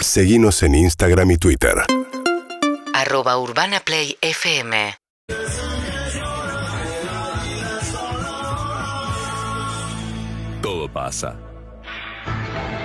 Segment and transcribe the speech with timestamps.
[0.00, 1.74] Seguimos en Instagram y Twitter.
[2.94, 4.94] Arroba Urbana Play FM.
[10.62, 11.36] Todo pasa.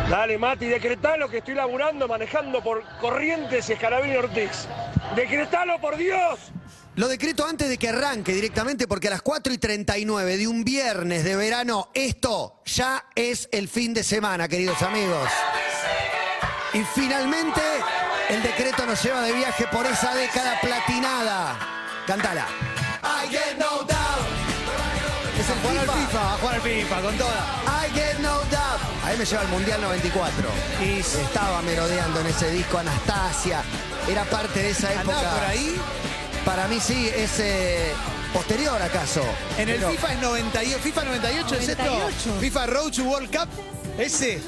[0.10, 4.68] Dale, Mati, decretalo que estoy laburando manejando por Corrientes y Escalabrini Ortiz.
[5.16, 6.40] Decretalo, por Dios.
[6.96, 10.64] Lo decreto antes de que arranque directamente porque a las 4 y 39 de un
[10.64, 15.30] viernes de verano, esto ya es el fin de semana, queridos amigos.
[16.74, 17.62] Y finalmente
[18.30, 21.56] el decreto nos lleva de viaje por esa década platinada.
[22.08, 22.48] Cantala.
[23.04, 24.28] I get no doubt.
[25.40, 26.08] Es el Jugar al FIFA.
[26.08, 27.46] FIFA, a jugar al FIFA, con toda.
[27.66, 28.82] I get no doubt.
[29.06, 30.50] Ahí me lleva al Mundial 94.
[30.82, 31.00] Y.
[31.00, 33.62] Estaba merodeando en ese disco Anastasia.
[34.10, 35.18] Era parte de esa época.
[35.18, 35.76] ¿Andaba por ahí?
[36.46, 37.94] Para mí sí, es eh,
[38.34, 39.24] posterior acaso.
[39.58, 41.84] En el Pero- FIFA es 98, FIFA 98, es esto.
[41.84, 42.38] 98.
[42.40, 43.50] FIFA Road to World Cup.
[43.98, 44.42] Ese.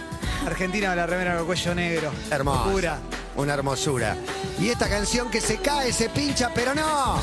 [0.46, 2.12] Argentina con la remera con el cuello negro.
[2.30, 2.66] Hermoso.
[2.66, 3.00] Locura.
[3.36, 4.16] Una hermosura.
[4.60, 7.20] Y esta canción que se cae, se pincha, pero no.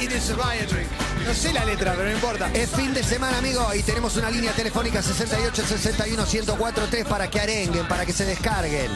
[0.00, 0.88] It is a riot drink.
[1.26, 2.50] No sé la letra, pero no importa.
[2.52, 7.28] Es fin de semana, amigo, y tenemos una línea telefónica 68 61 104 3 para
[7.28, 8.90] que arenguen, para que se descarguen,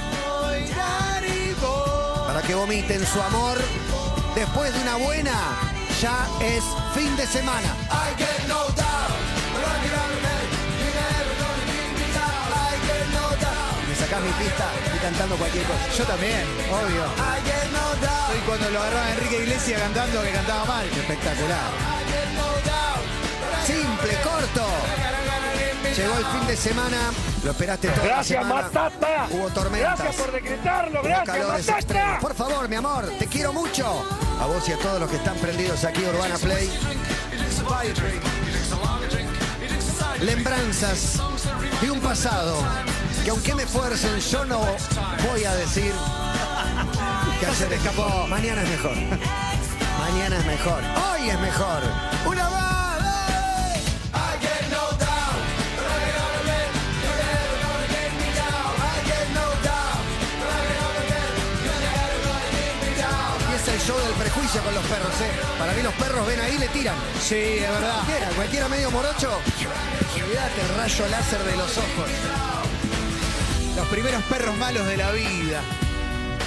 [2.27, 3.59] para que vomiten su amor.
[4.35, 5.33] Después de una buena,
[6.01, 6.63] ya es
[6.95, 7.75] fin de semana.
[7.91, 10.20] I get no doubt.
[14.11, 15.89] Sacás mi pista y cantando cualquier cosa.
[15.97, 17.05] Yo también, obvio.
[18.27, 20.87] Soy cuando lo agarraba Enrique Iglesias cantando que cantaba mal.
[20.87, 21.71] Espectacular.
[23.65, 24.67] Simple, corto.
[25.97, 26.97] Llegó el fin de semana.
[27.45, 28.55] Lo esperaste toda Gracias, la.
[28.55, 29.27] Matata.
[29.31, 29.99] Hubo tormentas.
[29.99, 31.03] Gracias por decretarlo.
[31.03, 31.79] Gracias, Matata.
[31.79, 32.21] extremos.
[32.21, 33.87] Por favor, mi amor, te quiero mucho.
[34.41, 36.71] A vos y a todos los que están prendidos aquí, Urbana Play.
[40.21, 41.19] Lembranzas
[41.81, 42.63] de un pasado
[43.25, 44.61] que aunque me fuercen, yo no
[45.31, 45.93] voy a decir
[47.39, 48.27] que ayer escapó.
[48.29, 48.97] Mañana es mejor.
[49.99, 50.83] Mañana es mejor.
[50.83, 51.83] Hoy es mejor.
[52.27, 52.71] Una más.
[63.51, 65.31] Y es el show del prejuicio con los perros, ¿eh?
[65.59, 66.97] Para mí los perros ven ahí y le tiran.
[67.21, 67.95] Sí, es verdad.
[67.95, 69.39] Cualquiera, cualquiera medio morocho.
[70.15, 72.60] Olvídate el rayo láser de los ojos.
[73.81, 75.63] Los primeros perros malos de la vida.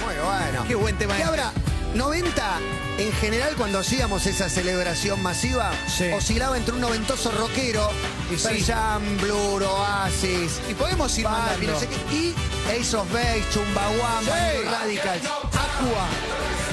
[0.04, 0.64] Muy bueno.
[0.68, 1.28] Qué buen tema Y este.
[1.28, 1.52] ahora,
[1.94, 2.58] 90,
[2.98, 6.12] en general, cuando hacíamos esa celebración masiva, Sí.
[6.12, 7.90] oscilaba entre un noventoso rockero,
[8.32, 8.62] Y sí.
[8.64, 12.34] Jam, Blur, Oasis, Y podemos ir no sé qué, y
[12.70, 14.68] Ace of Base, Chumbawamba, Sí.
[14.70, 15.24] Radicals.
[15.24, 16.06] Aqua.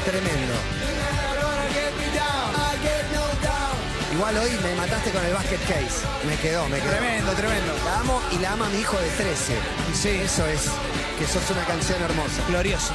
[0.05, 0.53] Tremendo.
[4.13, 6.05] Igual hoy me mataste con el basket case.
[6.27, 6.91] Me quedó, me quedó.
[6.91, 7.73] Tremendo, tremendo.
[7.85, 9.53] La amo y la ama mi hijo de 13.
[9.91, 10.63] Y sí, Eso es,
[11.17, 12.43] que sos una canción hermosa.
[12.47, 12.93] glorioso.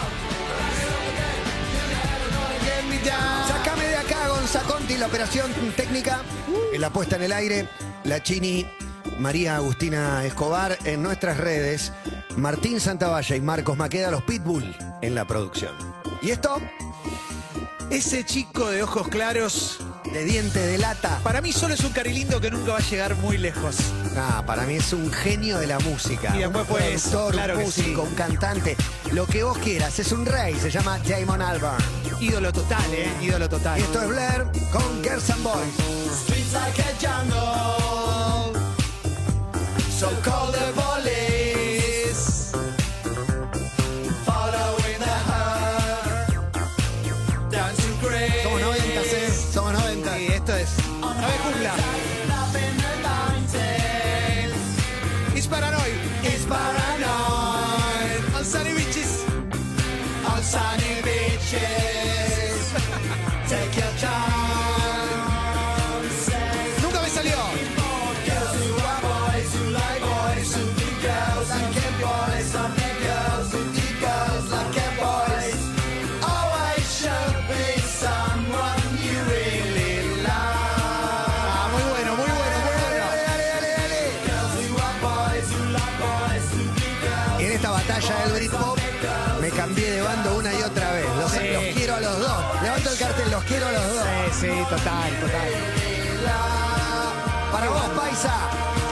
[3.49, 6.21] Sácame de acá, Gonzaconti, la operación técnica,
[6.72, 7.69] en la puesta en el aire,
[8.05, 8.66] la Chini,
[9.19, 11.93] María Agustina Escobar en nuestras redes,
[12.37, 15.72] Martín Santavalla y Marcos Maqueda, los Pitbull en la producción.
[16.21, 16.60] ¿Y esto?
[17.91, 19.78] Ese chico de ojos claros,
[20.16, 21.21] De diente de lata.
[21.22, 23.77] para mí solo es un carilindo que nunca va a llegar muy lejos.
[24.16, 26.34] Ah, para mí es un genio de la música.
[26.34, 28.09] Y después un productor, claro un músico, sí.
[28.09, 28.76] un cantante,
[29.12, 29.99] lo que vos quieras.
[29.99, 31.84] Es un rey, se llama Damon Albarn.
[32.19, 33.10] Ídolo total, ¿eh?
[33.21, 33.78] Ídolo total.
[33.78, 35.75] Y esto es Blair con Girls and Boys.
[40.00, 40.85] So call the police.
[93.37, 94.05] Los quiero a los dos.
[94.33, 95.49] Sí, sí, total, total.
[97.53, 98.35] Para vos, Paisa.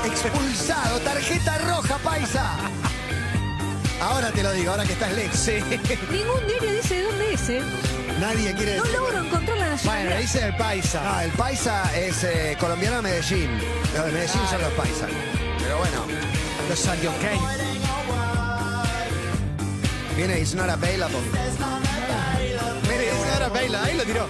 [0.04, 1.00] Expulsado.
[1.00, 2.56] Tarjeta roja, Paisa.
[4.02, 5.36] Ahora te lo digo, ahora que estás lejos.
[5.38, 5.52] Sí.
[6.10, 7.62] Ningún diario dice de dónde es, ¿eh?
[8.20, 8.98] Nadie quiere No decir.
[8.98, 10.18] logro encontrar la Bueno, nacionalidad.
[10.18, 11.02] dice el paisa.
[11.02, 13.50] No, el Paisa es eh, colombiano de Medellín.
[13.94, 15.08] Los de Medellín son los Paisas.
[15.58, 16.04] Pero bueno,
[16.68, 17.42] Los antioqueños.
[20.16, 21.18] Viene It's Not Available.
[23.72, 24.28] Ahí lo tiró.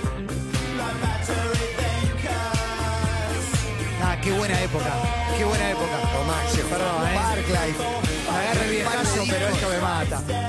[4.03, 4.93] Ah, qué buena época.
[5.37, 5.97] Qué buena época.
[6.13, 7.15] Tomá, se Perdón, eh.
[7.17, 7.73] Barclay.
[7.73, 10.44] Me agarra el viejazo, pero esto me mata.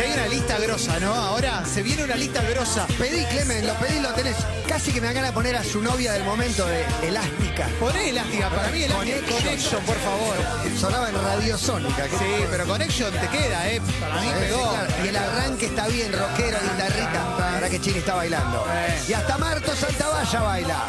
[0.00, 1.14] Que hay una lista grosa, ¿no?
[1.14, 2.86] Ahora se viene una lista grosa.
[2.98, 4.36] Pedí, Clemen, lo pedí, lo tenés.
[4.66, 7.68] Casi que me hagan a poner a su novia del momento de Elástica.
[7.78, 9.16] Poné elástica, para mí elástica.
[9.18, 9.42] Connection.
[9.42, 10.36] Connection, por favor.
[10.80, 12.04] Sonaba en Radio Sónica.
[12.04, 13.82] ¿qué Sí, pero Connection te queda, ¿eh?
[14.00, 14.58] Para mí Eh, pegó.
[14.70, 15.04] sí, claro.
[15.04, 17.36] Y el arranque está bien, rockero, guitarrita.
[17.36, 18.64] Para que Chile está bailando.
[18.72, 19.02] Eh.
[19.06, 20.84] Y hasta Marto Santavalla baila.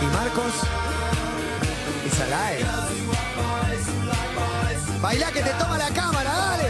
[0.00, 0.52] ¿Y Marcos?
[2.06, 2.93] Y Salae.
[5.04, 6.64] Baila que te toma la cámara, dale.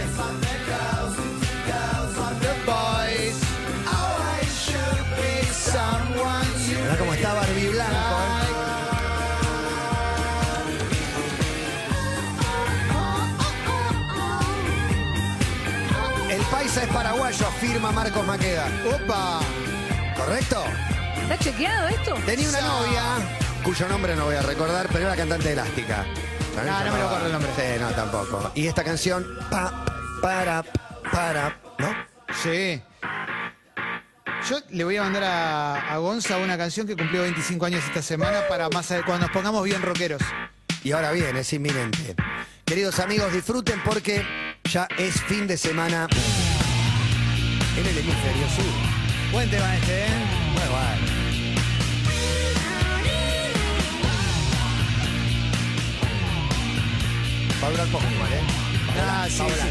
[6.82, 7.94] Mirá cómo está Barbie Blanco.
[16.28, 16.34] ¿eh?
[16.34, 18.66] El paisa es paraguayo, afirma Marcos Maqueda.
[18.96, 19.38] Opa.
[20.16, 20.64] ¿Correcto?
[21.22, 22.14] ¿Está chequeado esto?
[22.26, 23.02] Tenía una novia,
[23.62, 26.04] cuyo nombre no voy a recordar, pero era cantante elástica.
[26.54, 27.50] También No, no me lo acuerdo el nombre.
[27.56, 28.52] Sí, no, tampoco.
[28.54, 29.84] Y esta canción, pa,
[30.20, 30.62] para,
[31.12, 31.94] para, ¿no?
[32.42, 32.80] Sí.
[34.48, 38.02] Yo le voy a mandar a, a Gonza una canción que cumplió 25 años esta
[38.02, 40.20] semana para más cuando nos pongamos bien rockeros.
[40.82, 42.14] Y ahora bien, es inminente.
[42.64, 44.24] Queridos amigos, disfruten porque
[44.64, 46.08] ya es fin de semana
[47.76, 48.64] en el hemisferio sur.
[49.32, 50.08] Buen tema este, ¿eh?
[50.54, 50.72] Bueno,
[57.64, 58.40] Va a durar poco igual, ¿eh?
[59.00, 59.68] Ah, sí, sí.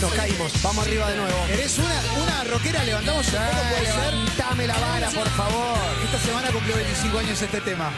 [0.00, 1.46] Nos caímos, vamos arriba de nuevo.
[1.52, 2.82] ¿Eres una, una rockera?
[2.82, 4.12] Levantamos un poco, puede ser.
[4.12, 5.78] Levantame la vara, por favor.
[6.04, 7.90] Esta semana cumplió 25 años este tema.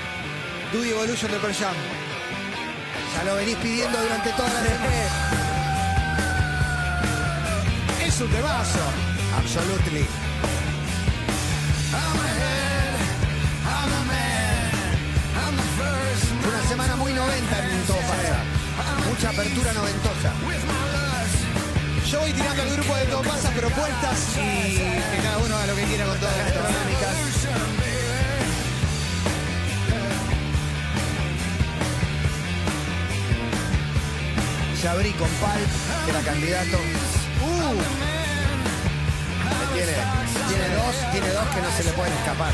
[0.74, 1.74] Dudy Evolution de Pearl Jam.
[3.16, 4.86] Ya lo venís pidiendo durante toda la semana.
[8.04, 8.78] Es un temazo.
[9.38, 10.06] Absolutely.
[16.48, 18.44] Una semana muy 90 en todo pasa.
[19.08, 20.32] Mucha apertura noventosa.
[22.10, 25.84] Yo voy tirando al grupo de Todo propuestas y que cada uno haga lo que
[25.84, 26.60] quiera con todo esto.
[34.82, 35.60] Ya abrí con Pal,
[36.04, 36.76] que era candidato.
[37.42, 38.15] Uh,
[40.86, 42.52] dos, tiene dos que no se le pueden escapar.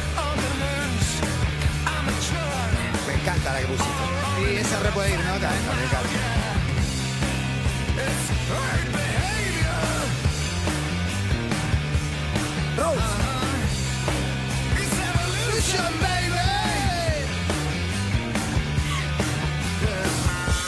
[3.06, 3.66] Me encanta la que
[4.42, 5.32] y esa re puede ir, ¿no?
[5.32, 5.50] También.
[5.76, 6.08] Me encanta.
[12.76, 13.22] Rose.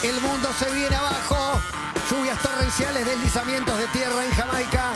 [0.03, 1.61] El mundo se viene abajo.
[2.09, 4.93] Lluvias torrenciales, deslizamientos de tierra en Jamaica.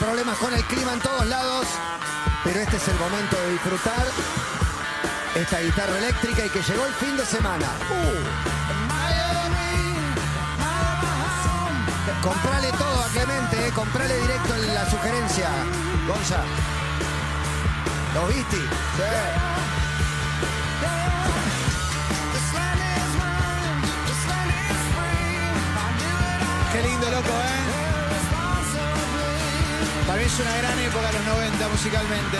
[0.00, 1.66] Problemas con el clima en todos lados.
[2.44, 4.06] Pero este es el momento de disfrutar
[5.34, 7.66] esta guitarra eléctrica y que llegó el fin de semana.
[7.90, 8.58] Uh.
[12.22, 13.72] Comprale todo a Clemente, eh.
[13.72, 15.48] comprale directo en la sugerencia.
[16.06, 16.42] Gonza.
[18.14, 18.56] ¿Lo viste?
[18.56, 19.02] Sí.
[26.72, 27.67] Qué lindo, loco, ¿eh?
[30.28, 32.36] Es una gran época los 90 musicalmente.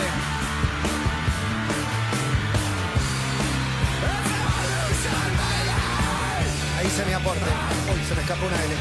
[6.77, 7.39] Ahí se me aporte.
[7.41, 8.75] Uy, se me escapó una L.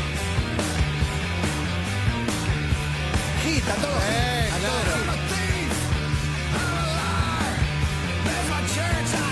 [3.45, 3.99] Gita, todo.
[4.11, 4.51] Eh,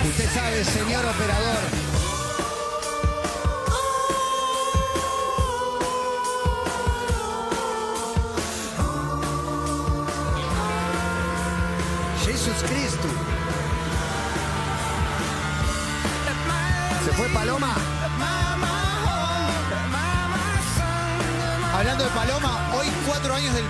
[0.09, 1.96] Usted sabe, señor operador.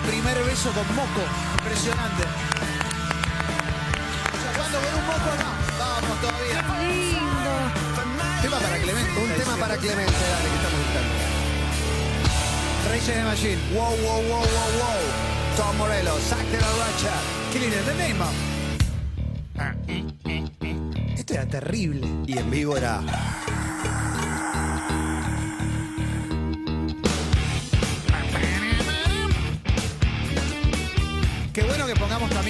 [0.06, 1.22] Primer beso con Moco.
[1.58, 2.22] Impresionante.
[4.56, 5.50] ¿Cuándo con un Moco acá?
[5.78, 6.62] Vamos todavía.
[6.80, 7.52] Lindo.
[8.42, 9.20] Tema para Clemente.
[9.20, 11.14] Un tema para Clemente, dale, que estamos gritando.
[12.90, 13.58] Reyes de Machine.
[13.74, 15.00] Wow, wow, wow, wow, wow.
[15.56, 17.14] Tom Morello, Zack de la Racha.
[17.52, 18.24] Qué lindo, The Name.
[21.16, 22.06] Esto era terrible.
[22.26, 23.02] Y en vivo era.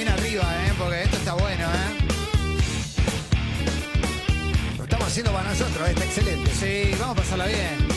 [0.04, 0.72] Arriba, ¿eh?
[0.78, 1.96] Porque esto está bueno, ¿eh?
[4.76, 6.50] Lo estamos haciendo para nosotros, está excelente.
[6.54, 7.88] Sí, vamos a pasarla bien.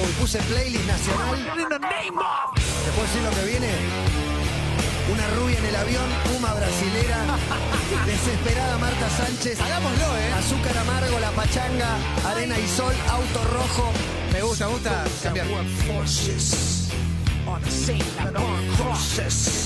[0.00, 1.36] Uy, puse playlist nacional.
[1.36, 4.33] ¿Te puedo decir lo que viene?
[5.26, 7.24] Una rubia en el avión, Puma brasilera,
[8.06, 10.32] desesperada Marta Sánchez, Hagámoslo, ¿eh?
[10.38, 13.92] azúcar amargo, la pachanga, arena y sol, auto rojo.
[14.32, 15.46] Me gusta, me gusta cambiar.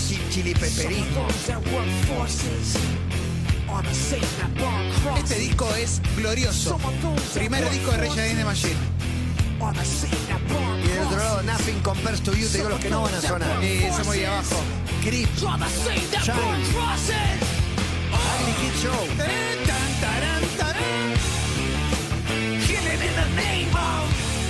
[0.09, 1.27] Chi- Chili peperito.
[5.19, 6.79] Este disco es glorioso.
[7.35, 8.77] Primer disco de Rage Against the Machine.
[10.85, 13.21] Y del otro lado, Nothing Compares to You, te digo los que no van a
[13.21, 13.63] sonar.
[13.65, 14.57] Y ese muy abajo.
[15.01, 15.29] Kid
[18.83, 19.07] Show.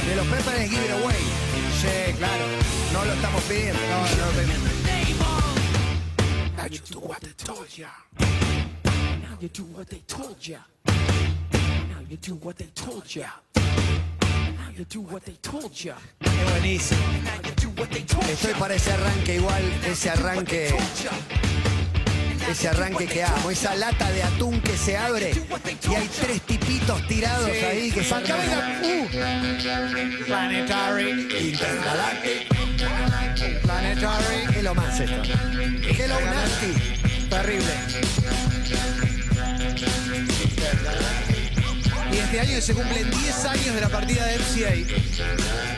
[0.07, 1.17] De los Peppers Give It Away.
[1.81, 2.45] Sí, claro.
[2.93, 3.81] No lo estamos pidiendo.
[3.89, 4.59] No, no, no.
[6.57, 7.69] Now you do what they told.
[7.79, 10.59] Now you do what they told ya.
[10.87, 13.29] Now you do what they told ya.
[13.55, 15.95] Now you do what they told ya.
[16.21, 17.58] Qué buenísimo.
[17.81, 20.75] Estoy para ese arranque igual, ese arranque,
[22.51, 25.33] ese arranque que amo, esa lata de atún que se abre
[25.89, 28.41] y hay tres tipitos tirados ahí que sacan.
[28.83, 29.07] Uh.
[30.27, 31.11] Planetary.
[31.41, 32.49] Intergalactic.
[33.63, 34.57] Planetary.
[34.57, 35.23] Es lo más esto.
[35.89, 37.29] Hello Nasty.
[37.31, 37.73] Terrible.
[42.11, 45.78] Y este año se cumplen 10 años de la partida de MCA.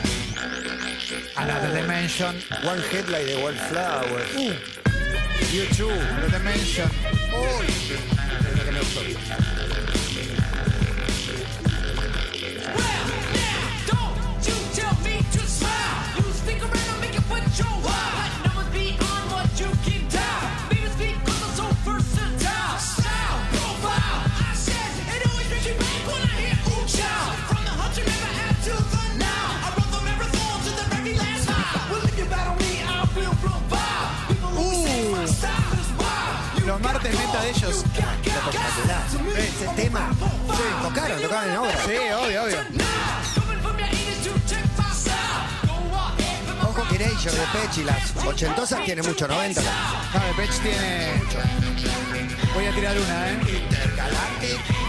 [1.37, 2.35] Another dimension.
[2.63, 4.21] One Hit like the wildflower.
[4.35, 4.55] Uh.
[5.51, 5.87] You too.
[6.21, 6.89] The dimension.
[7.33, 8.20] Oh.
[36.71, 37.83] Los martes meta de ellos.
[39.35, 40.09] Ese tema.
[40.55, 41.77] Sí, tocaron, tocaron en obra.
[41.85, 42.57] Sí, obvio, obvio.
[46.63, 49.61] Ojo que Erasure de Pechi, las ochentosas tiene mucho, 90.
[49.61, 51.11] No, de Pech tiene.
[52.53, 53.39] Voy a tirar una, ¿eh?
[53.49, 54.81] Intergalactic.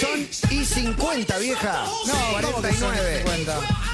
[0.00, 1.86] Son y 50, vieja.
[2.06, 3.24] No, ¿cómo que son 49.
[3.24, 3.85] 50?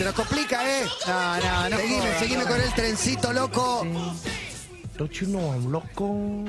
[0.00, 0.86] Se nos complica, ¿eh?
[1.06, 1.76] No, no, no.
[1.76, 3.86] Seguime, seguime con el trencito loco.
[4.96, 6.46] Don't you know I'm loco?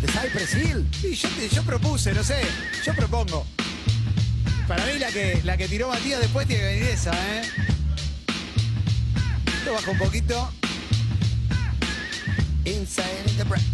[0.00, 0.88] De Cypress Hill.
[0.92, 1.16] Sí,
[1.52, 2.42] yo, propuse, no sé.
[2.84, 3.44] Yo propongo.
[4.68, 7.42] Para mí la que, la que tiró Matías después tiene que venir esa, ¿eh?
[9.46, 10.48] Esto baja un poquito.
[12.64, 13.64] Inside the breath.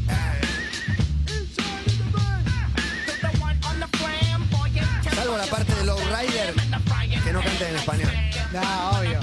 [5.14, 6.71] Salvo la parte de Low Rider
[7.24, 8.10] que no canta en español.
[8.52, 9.20] No, obvio.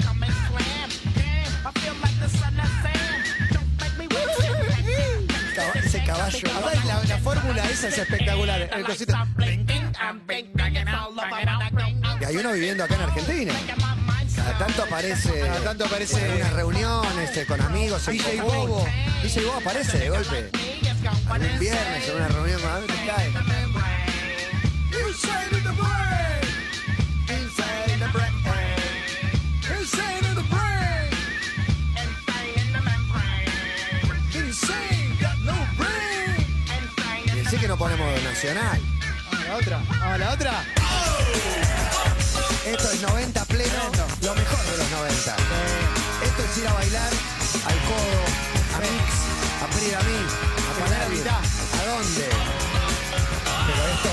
[5.74, 6.38] Ese caballo.
[6.56, 8.70] Aparte, la, la fórmula esa es espectacular.
[8.72, 9.14] El cosito.
[12.20, 13.52] Y hay uno viviendo acá en Argentina.
[14.36, 15.40] Cada tanto aparece.
[15.40, 18.06] Cada tanto aparece- en unas reuniones eh, con amigos.
[18.06, 18.40] DJ.
[18.42, 18.86] Bobo.
[19.22, 20.50] DJ Bobo aparece de golpe.
[21.30, 23.30] Un viernes en una reunión con amigos cae.
[37.80, 38.78] Ponemos nacional.
[39.32, 39.76] Vamos a la otra.
[39.88, 40.52] Vamos a la otra.
[42.66, 43.82] Esto es 90 pleno,
[44.20, 45.36] lo mejor de los 90.
[46.26, 47.10] Esto es ir a bailar
[47.64, 48.20] al codo,
[48.76, 49.08] a Mix,
[49.62, 51.16] a Pridamí, a Bailar a Panavi.
[51.16, 51.40] mitad.
[51.40, 52.28] ¿A dónde?
[53.66, 54.12] Pero esto.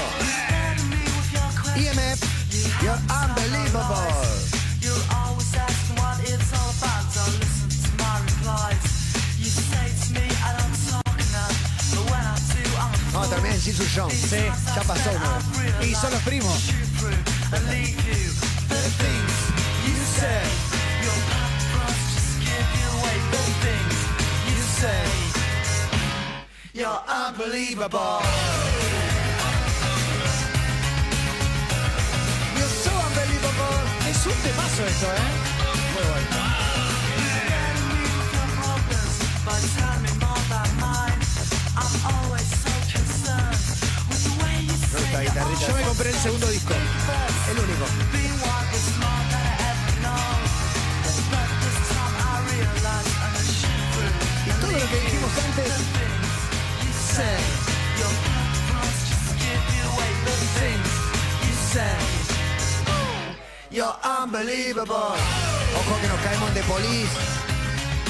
[1.75, 2.19] EMF,
[2.81, 4.47] you're unbelievable.
[13.67, 14.13] Jesus Jones.
[14.13, 14.37] Sí,
[14.73, 15.11] ya pasó.
[15.81, 16.69] Y son los primos.
[26.73, 28.21] You're unbelievable.
[32.55, 33.75] You're so unbelievable.
[34.07, 35.93] Es un temazo esto, ¿eh?
[35.93, 36.36] Muy bueno.
[45.37, 46.73] Yo me compré el segundo disco.
[47.51, 47.85] El único.
[54.45, 55.73] Y todo lo que dijimos antes,
[63.69, 64.95] You're unbelievable.
[64.95, 67.11] Ojo que nos caemos de Police.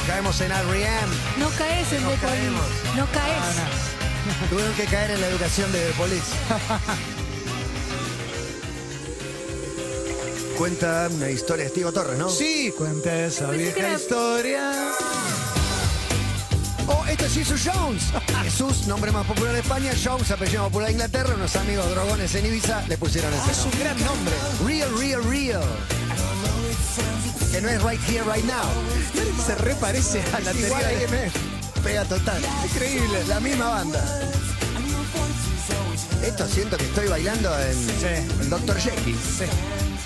[0.08, 1.16] Caemos en R.E.M.
[1.38, 2.38] No caes en No The Police.
[2.38, 2.96] caemos.
[2.96, 3.97] No caes.
[4.50, 6.32] Tuvieron que caer en la educación de Police.
[10.58, 12.30] Cuenta una historia de Estivo Torres, ¿no?
[12.30, 14.72] Sí, cuenta esa Pensé que vieja era- historia.
[16.88, 18.04] Oh, esto es Jesus Jones.
[18.44, 19.92] Jesús, nombre más popular de España.
[20.04, 21.34] Jones, apellido popular de Inglaterra.
[21.36, 23.84] Unos amigos drogones en Ibiza le pusieron ese Es un nombre.
[23.84, 24.34] gran nombre.
[24.66, 25.64] Real, real, real.
[27.52, 28.66] Que no es right here, right now.
[29.46, 31.12] Se reparece a la Igual anterior.
[31.12, 31.36] a IMF.
[31.88, 32.42] Pega total.
[32.66, 33.24] Increíble.
[33.30, 34.04] La misma banda.
[36.22, 38.50] Esto siento que estoy bailando en, Sí.
[38.50, 38.78] Dr.
[38.78, 39.16] Jekyll.
[39.16, 39.46] Sí.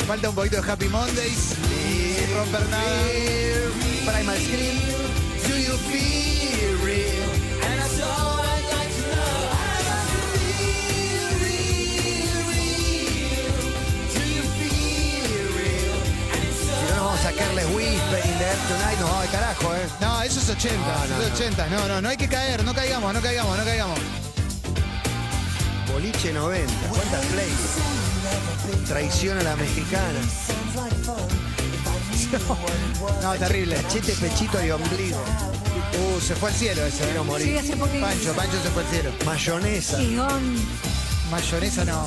[0.06, 1.56] Falta un poquito de Happy Mondays.
[1.84, 2.62] Y romper.
[4.06, 4.78] Primal Scream.
[5.48, 6.51] Do you feel
[18.68, 19.88] Tonight, nos vamos de carajo, ¿eh?
[20.02, 20.78] No, eso es 80.
[20.78, 21.36] No, no, eso es no.
[21.36, 21.68] 80.
[21.68, 22.64] No, no, no hay que caer.
[22.64, 24.00] No caigamos, no caigamos, no caigamos.
[25.92, 26.74] Boliche 90.
[26.90, 28.88] ¿Cuántas plays?
[28.88, 30.20] Traición a la mexicana.
[33.22, 33.76] No, terrible.
[33.76, 35.20] Cachete, pechito y ombligo.
[35.20, 37.04] Uh, se fue al cielo ese.
[37.04, 37.48] Quiero morir.
[37.48, 38.06] Sí, hace poquito.
[38.06, 39.12] Pancho, Pancho se fue al cielo.
[39.26, 39.98] Mayonesa.
[39.98, 40.56] Gigón.
[41.30, 42.06] Mayonesa no.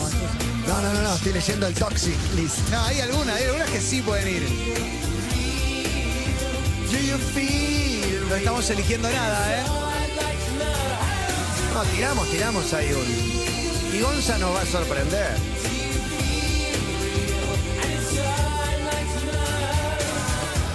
[0.67, 2.59] No, no, no, no, estoy leyendo el Toxic List.
[2.71, 5.03] No, hay algunas, hay algunas que sí pueden ir.
[8.28, 9.62] No estamos eligiendo nada, ¿eh?
[11.75, 13.96] No, tiramos, tiramos ahí un.
[13.96, 15.36] Y Gonza nos va a sorprender.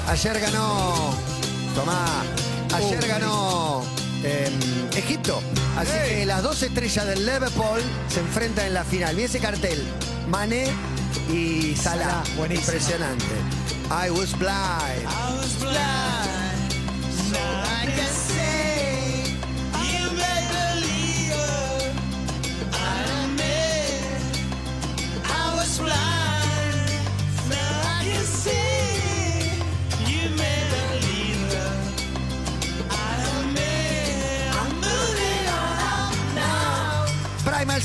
[0.07, 1.13] Ayer ganó.
[1.75, 2.23] Tomá.
[2.73, 3.83] Ayer ganó
[4.23, 4.53] em,
[4.95, 5.41] Egipto.
[5.77, 9.15] Así que las dos estrellas del Liverpool se enfrentan en la final.
[9.15, 9.83] Vi ese cartel.
[10.29, 10.67] Mané
[11.29, 12.23] y Salah.
[12.23, 12.53] Salah.
[12.53, 13.25] Impresionante.
[13.89, 15.07] I was blind.
[15.59, 16.08] Primal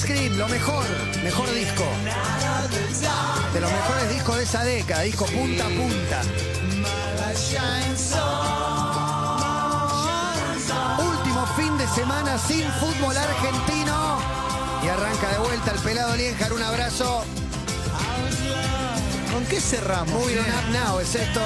[0.04, 0.84] Scream, lo mejor,
[1.22, 1.84] mejor disco.
[3.54, 6.20] De los mejores discos de esa década, disco punta a punta.
[10.98, 14.18] Último fin de semana sin fútbol argentino.
[14.84, 17.24] Y arranca de vuelta el pelado Liejar, un abrazo.
[19.32, 20.22] ¿Con qué cerramos?
[20.22, 20.38] On eh?
[20.38, 21.40] up now es esto.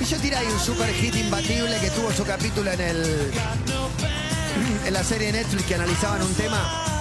[0.00, 3.32] Y yo tiré ahí un super hit imbatible que tuvo su capítulo en el
[4.86, 6.95] en la serie de Netflix que analizaban un tema.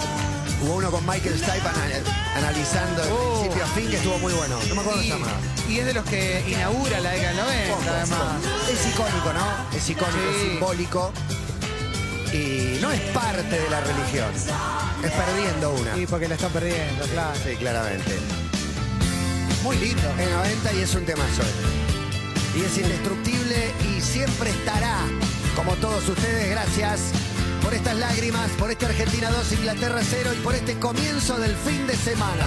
[0.65, 3.39] Hubo uno con Michael Stipe ana- analizando de Oh.
[3.41, 4.57] principio a fin que estuvo muy bueno.
[4.67, 5.33] No me acuerdo cómo se llamaba.
[5.67, 8.43] Y, y es de los que inaugura la década del 90, además.
[8.71, 9.77] Es icónico, ¿no?
[9.77, 11.13] Es icónico, es simbólico.
[12.33, 14.29] Y no es parte de la religión.
[15.03, 15.95] Es perdiendo una.
[15.95, 17.37] Sí, porque la están perdiendo, claro.
[17.43, 18.17] Sí, claramente.
[19.63, 20.09] Muy lindo.
[20.17, 21.43] En 90 y es un temazo.
[22.55, 24.97] Y es indestructible y siempre estará,
[25.55, 26.99] como todos ustedes, gracias
[27.75, 31.95] estas lágrimas, por este Argentina 2, Inglaterra 0 y por este comienzo del fin de
[31.95, 32.45] semana.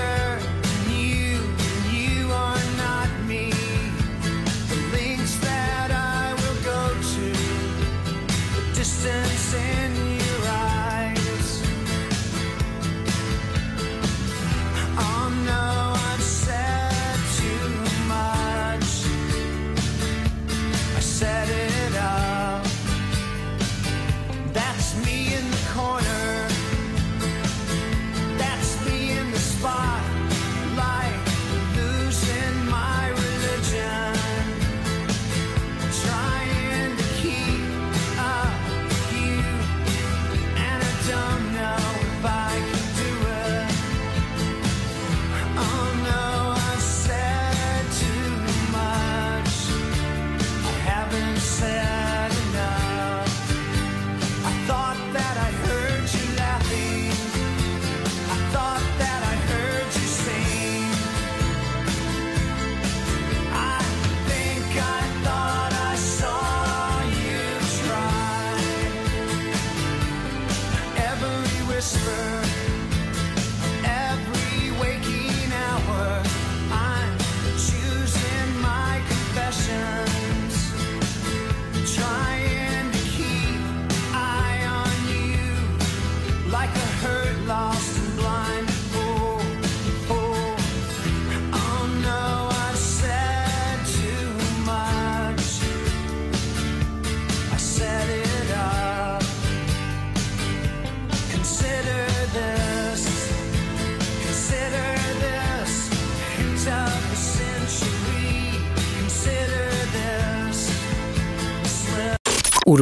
[0.00, 0.29] Distance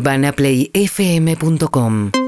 [0.08, 2.27] UrbanaPlayFM.com